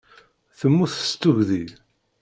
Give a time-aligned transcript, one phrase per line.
[0.59, 1.65] Temmut seg tuggdi.